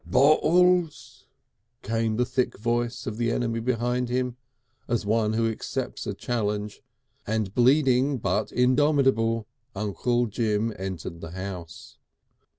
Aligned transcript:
"Bolls!" 0.03 1.27
came 1.83 2.17
the 2.17 2.25
thick 2.25 2.57
voice 2.57 3.05
of 3.05 3.17
the 3.17 3.29
enemy 3.31 3.59
behind 3.59 4.09
him 4.09 4.35
as 4.87 5.05
one 5.05 5.33
who 5.33 5.47
accepts 5.47 6.07
a 6.07 6.13
challenge, 6.15 6.81
and 7.27 7.53
bleeding, 7.53 8.17
but 8.17 8.51
indomitable, 8.51 9.45
Uncle 9.75 10.25
Jim 10.25 10.73
entered 10.75 11.21
the 11.21 11.29
house. 11.33 11.99